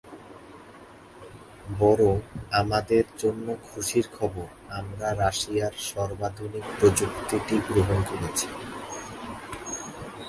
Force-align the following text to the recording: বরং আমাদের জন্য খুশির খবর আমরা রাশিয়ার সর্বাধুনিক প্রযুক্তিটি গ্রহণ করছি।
বরং 1.79 2.15
আমাদের 2.51 3.05
জন্য 3.19 3.47
খুশির 3.67 4.05
খবর 4.17 4.47
আমরা 4.69 5.07
রাশিয়ার 5.15 5.73
সর্বাধুনিক 5.91 6.65
প্রযুক্তিটি 6.79 7.55
গ্রহণ 7.67 7.99
করছি। 8.09 8.47